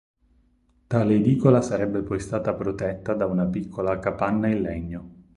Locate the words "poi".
2.01-2.19